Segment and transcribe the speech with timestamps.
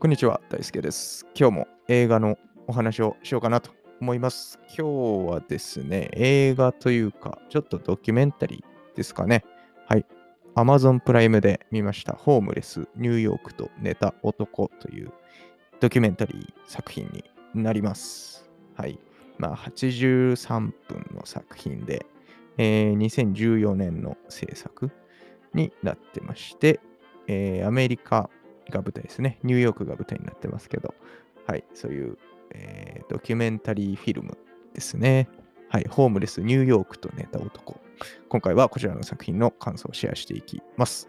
[0.00, 1.26] こんにちは、大輔です。
[1.38, 3.70] 今日も映画のお話をしようかなと
[4.00, 4.58] 思います。
[4.68, 9.44] 今日はですね、映画というか、ちょっとドキュメンタリーですかね。
[9.86, 10.06] はい。
[10.54, 15.12] Amazon プライムで見ました、ホームレス、ニューヨークと寝た男という
[15.80, 17.22] ドキュメンタリー作品に
[17.62, 18.50] なります。
[18.76, 18.98] はい。
[19.36, 22.06] まあ、83分の作品で、
[22.56, 24.90] えー2014年の制作
[25.52, 26.80] になってまして、
[27.26, 28.30] えーアメリカ
[28.70, 29.38] が舞台ですね。
[29.42, 30.94] ニューヨークが舞台になってますけど、
[31.46, 32.18] はい、そういう、
[32.52, 34.38] えードキュメンタリーフィルム
[34.74, 35.28] ですね。
[35.68, 37.80] はい、ホームレスニューヨークと寝た男。
[38.28, 41.08] 今回はこちらの作品の感想をシェアしていきます。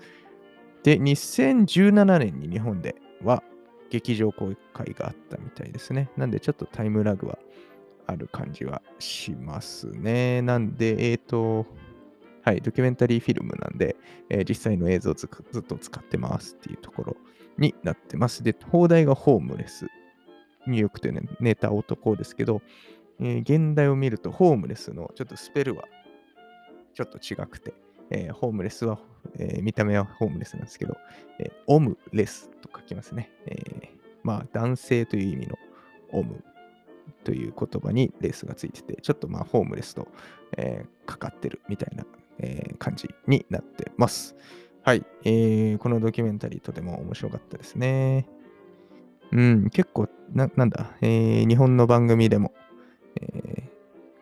[0.83, 3.43] で、2017年に日本では
[3.89, 6.09] 劇場公開があったみたいですね。
[6.17, 7.39] なんでちょっとタイムラグは
[8.07, 10.41] ある感じはしますね。
[10.41, 11.66] なんで、えっ、と、
[12.43, 13.95] はい、ドキュメンタリーフィルムなんで、
[14.30, 17.17] えー実際の映像をずずっと使ってますっていうところ
[17.57, 18.44] になってます。
[18.44, 19.88] で、放題がホームレス。
[20.67, 22.61] ニューヨークというね、寝た男ですけど、
[23.19, 25.85] えー現代を見るとホームレスのちょっとスペルは
[26.93, 27.73] ちょっと違くて、
[28.09, 28.99] えーホームレスは、
[29.38, 30.97] えー見た目はホームレスなんですけど、
[31.39, 33.31] えーオムレスと書きますね。
[33.47, 33.89] えー
[34.23, 35.58] まあ、男性という意味の
[36.11, 36.43] オム
[37.23, 40.08] という言葉にレスがついてて、ちょっとまあホームレスと、
[40.58, 42.05] えーかかってるみたいな、
[42.39, 44.36] えー感じになってます。
[44.83, 48.27] はい、えーこのドキュメンタリーとても面白かったですね。
[49.31, 52.51] うん、結構、ななんだ、えー日本の番組でも、
[53.21, 53.71] えー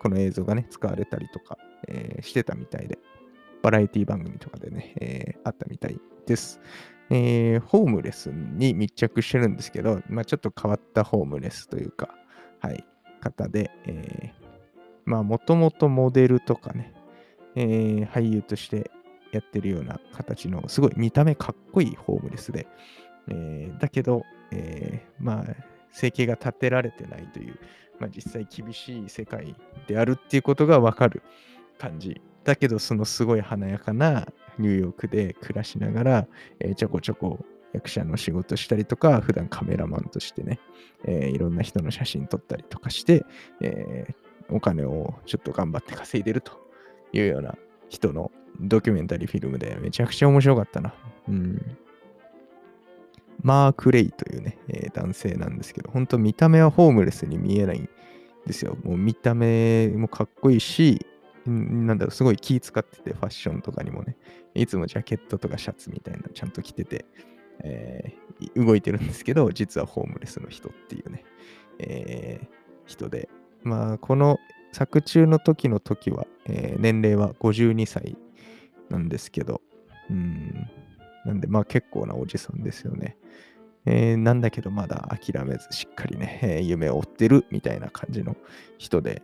[0.02, 3.00] この映像がね、使われたりとか、えーしてたみたいで、
[3.62, 6.60] バラエティ番組とかでね、えーあったみたいです。
[7.10, 12.10] えーホームレスに密着してるんですけど、まあ、ちょっと変わったホームレスというか、
[12.60, 12.86] はい、
[13.22, 14.48] 方で、えー
[15.06, 16.94] まあ、もともとモデルとかね、
[17.56, 18.92] えー俳優として
[19.32, 22.68] やってるような形の、すごい見た目かっこいいホームレスで、
[23.28, 25.46] えーだけど、えーまあ、
[25.92, 27.60] 生計が立てられてないという、
[28.00, 29.56] まあ、実際厳しい世界
[29.88, 31.22] であるっていうことがわかる
[31.78, 32.22] 感じ。
[32.44, 34.28] だけど、そのすごい華やかな
[34.58, 36.28] ニューヨークで暮らしながら、
[36.60, 40.60] えーちょこちょこ役者の仕事したりとか、普段カメラマンとしてね、
[41.06, 43.26] えーいろんな人の写真撮ったりとかして、
[43.62, 46.54] えーお金をちょっと頑張って稼いでると
[47.14, 47.56] いうような
[47.88, 50.94] 人のドキュメンタリーフィルムでめちゃくちゃ面白かったな。
[51.28, 51.78] うん。
[53.42, 57.90] マーク・レイというね、えー男性なんですけど、本当見た目はホームレスに見えないん
[58.46, 58.78] ですよ。
[58.84, 61.06] もう見た目もかっこいいし、
[61.46, 64.18] なんだろう、すごい気使ってて、ファッションとかにもね、
[64.56, 67.06] いつもジャケットとかシャツみたいなちゃんと着てて、
[67.60, 68.20] えー
[68.56, 71.24] 動いてるんですけど、実はホームレスの人っていうね、
[71.80, 72.48] えー
[72.86, 73.30] 人で、
[73.64, 74.38] まあ、この
[74.72, 78.18] 作中の時の時は、えー年齢は52歳
[78.90, 79.62] なんですけど、
[80.10, 80.68] うん、
[81.26, 83.18] なんで、まあ結構なおじさんですよね。
[83.86, 88.36] えーなんだけど、まだ諦めず、しっかりね、えー夢を追ってるみたいな感じの
[88.78, 89.22] 人で、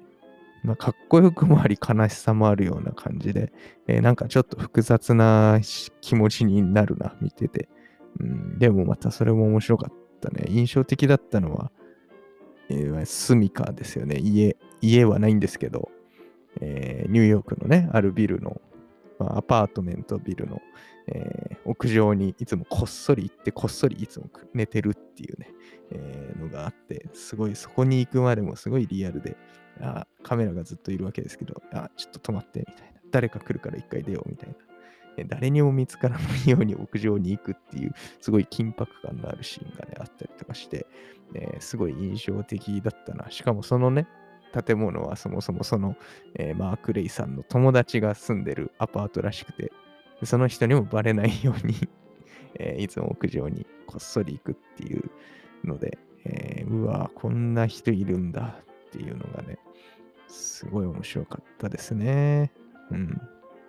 [0.64, 3.52] まあ、かっこよくもあり、悲しさもあるような感じで、
[3.88, 5.59] えーなんかちょっと複雑な
[6.02, 7.70] 気持ちになるな、見てて。
[8.20, 10.46] うん、でもまたそれも面白かったね。
[10.50, 11.72] 印象的だったのは、
[12.70, 14.18] えー、住みかですよね。
[14.20, 15.92] 家、家はないんですけど、
[16.62, 18.62] えーニューヨークのね、あるビルの、
[19.20, 20.62] まあアパートメントビルの、
[21.08, 25.50] えー屋上にいつもこっそり行って、こっそりいつも寝てるっていうね、
[25.92, 29.36] えーのがあって、すごいそこに行くまでもすごいリアルで、
[29.81, 33.00] あカメラがずっといるわけですけど、あちょっと止まってみたいな。
[33.12, 34.56] 誰か来るから一回出ようみたいな。
[35.18, 40.86] え誰にも見つからないように屋上に行くっていう、すごい緊迫感のあるシーンがね、あったりとかして、
[41.34, 43.31] えーすごい印象的だったな。
[43.31, 44.08] しかもそのね、
[44.64, 45.96] 建物はそもそもその、
[46.36, 49.72] えーマーク・レイさんの友達が住んでるアパートらしくて、
[50.24, 51.76] その人にもバレないように、
[52.60, 55.12] えーいつも屋上にこっそり行くっていう
[55.64, 59.58] ので、えーうわこんな人いるんだっていうのがね、
[60.28, 62.52] すごい面白かったですね。
[62.92, 63.22] うん。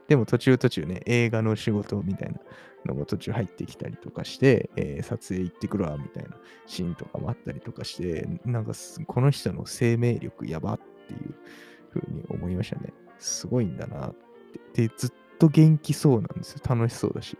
[0.08, 2.38] でも途中途中ね、映画の仕事みたいな
[2.86, 6.36] のも途中入ってきたりとかして、えー撮影行ってくるわみたいな
[6.66, 8.72] シーンとかもあったりとかして、なんか
[9.06, 11.34] この人の生命力やばっていう
[11.92, 12.92] 風に思いましたね。
[13.18, 14.14] すごいんだなっ
[14.72, 14.88] て。
[14.88, 16.60] で、ずっと元気そうなんですよ。
[16.68, 17.36] 楽しそうだし。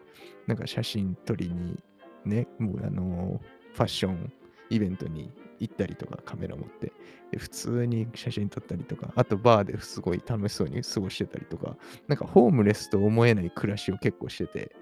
[0.47, 1.83] なんか写真撮りに、
[2.25, 3.41] ね、もうあの
[3.73, 4.33] ファッション
[4.71, 6.93] イベントに行ったりとか、カメラ持って、
[7.31, 11.77] で普通に写真撮ったりとか、あとバーですごい楽しそうに過ごしてたりとか、
[12.09, 14.77] なんかホームレスと思えない暮らしを結構してて、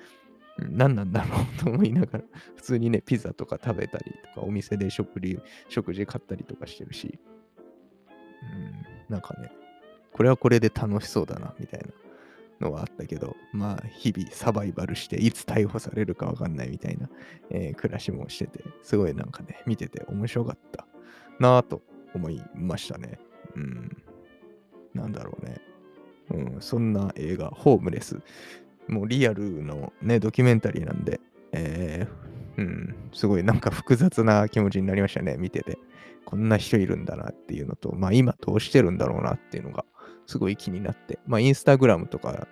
[0.58, 2.24] 何なんだろうと思いながら、
[2.56, 5.38] 普通にね、ピザとか食べたりとか、お店で食事
[5.68, 7.18] 食事買ったりとかしてるし、
[8.42, 9.50] うん、なんかね、
[10.12, 11.86] これはこれで楽しそうだな、みたいな。
[12.60, 17.08] のはあったけど、まあ、日々サバイバルして、いつ逮捕されるかわかんないみたいな、
[17.50, 20.86] えー暮らしもしてて、すごいなんかね、見てて面白かった
[21.40, 21.82] なぁと
[22.14, 23.18] 思いましたね。
[23.56, 23.96] うん。
[24.94, 25.60] なんだろうね。
[26.30, 28.18] うん、そんな映画、ホームレス。
[28.88, 31.20] もうリアルのね、ドキュメンタリーなんで、
[31.52, 35.78] えーうん、すごいなんか複雑な気持ちになりましたね、見てて。
[36.24, 39.84] こんな人いるんだなっていうのと、まあ今どうしてるんだろうなっていうのが
[40.26, 42.46] すごい気になって、まあインスタグラムとか、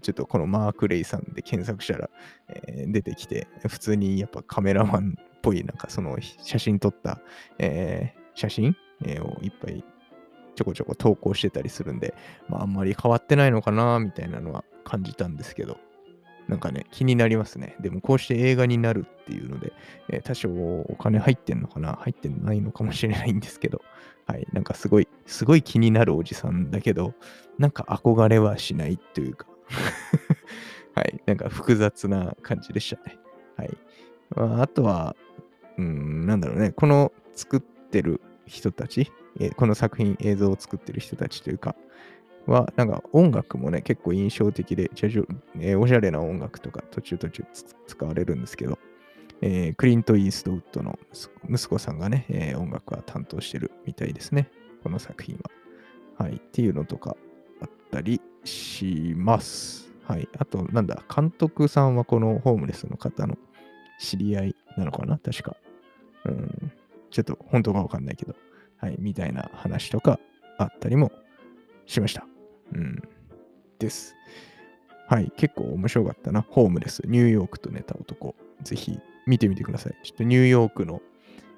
[0.00, 2.10] ちょっとこのマーク・レイさんで検索したら、
[2.48, 7.20] えー出てきて、普通にやっぱカメラマンっぽい、なんかその写真撮った、
[7.58, 9.84] えー写真、えーをいっぱい
[10.54, 12.14] ちょこちょこ投稿してたりするんで、
[12.48, 15.78] まああんまり変わってないのかなみたいなのは感じたんですけど、
[16.48, 17.76] なんかね、気になりますね。
[17.80, 19.72] でもこうして映画になるっていうので、
[20.08, 21.94] えー多少お金入ってんのかな？
[22.00, 23.80] 入ってないのかもしれないんですけど、
[24.26, 27.14] はい、なんかすごい、すごい気になるおじさんだけど、
[27.58, 29.46] なんか憧れはしないというか、
[30.94, 33.18] はい、なんか複雑な感じでしたね。
[33.56, 33.78] はい。
[34.34, 35.16] まあ、あとは、
[35.78, 39.10] うん、なんだろうね、この作ってる人たち、
[39.40, 41.76] えーこの作品、映像を作ってる人たちというか、
[42.46, 47.44] は、なんか音楽もね、結構印象的で、えーおしゃれな音楽とか途中途中
[47.86, 48.78] 使われるんですけど、
[49.40, 54.50] えークリント・イーストウッドの息子息子さんがね、えー音楽は担当してるみたいですね。
[54.82, 55.36] この作品
[56.18, 56.24] は。
[56.24, 56.36] はい。
[56.36, 57.16] っていうのとか
[57.60, 59.92] あったりします。
[60.04, 60.28] はい。
[60.38, 63.38] あと、なんだ、監督さんはこのホームレスの方の
[64.00, 65.18] 知り合いなのかな？
[65.18, 65.56] 確か。
[66.24, 66.72] うん。
[67.10, 68.34] ちょっと本当かわかんないけど。
[68.78, 68.96] はい。
[68.98, 70.18] みたいな話とか
[70.58, 71.12] あったりも
[71.86, 72.26] しました。
[72.72, 73.02] うん。
[73.78, 74.14] です。
[75.08, 75.32] はい。
[75.36, 76.42] 結構面白かったな。
[76.42, 78.34] ホームレス、ニューヨークと寝た男。
[78.62, 79.96] ぜひ見てみてください。
[80.02, 81.02] ちょっとニューヨークの、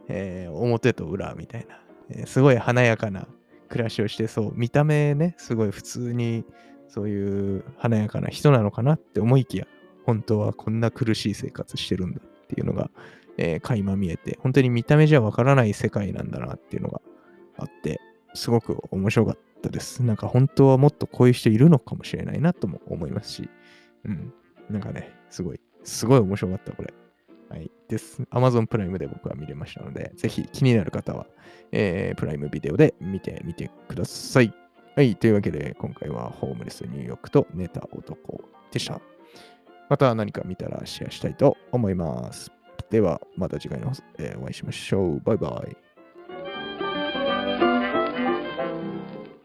[0.08, 1.81] えー表と裏みたいな、
[2.11, 3.26] えーすごい華やかな
[3.69, 4.52] 暮らしをしてそう。
[4.55, 6.44] 見た目ね、すごい普通に
[6.88, 9.66] そういう華やかな人なのかなって思いきや、
[10.05, 12.90] 本当はこんな苦しい生活してるんだっていうのが、
[13.37, 17.00] えー垣間見えて、本当に見た目じゃわからない世界なんだなっていうのが
[17.58, 18.00] あって、
[18.34, 20.02] すごく面白かったったです。
[20.02, 23.50] なんか本当はもっとこういう人いるのかもしれないなとも思いますし、
[24.05, 24.32] うん。
[24.69, 26.93] なんかね、すごい、すごい面白かった、これ。
[27.49, 27.70] はい。
[27.88, 28.22] です。
[28.31, 31.26] Amazon プライムで僕は見れましたので、ぜひ気になる方は、
[31.72, 34.52] えープライムビデオで見てみてください。
[34.96, 35.16] はい。
[35.16, 39.00] というわけで、今回はホームレスニューヨークと寝た男でした。
[39.88, 42.50] また何か見たらシェアしたいと思います。
[42.90, 45.20] では、また次回の、えーお会いしましょう。
[45.20, 45.94] バイバイ。